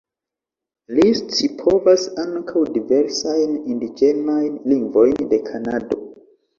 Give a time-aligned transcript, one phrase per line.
[0.99, 6.07] Li scipovas ankaŭ diversajn indiĝenajn lingvojn de Kanado.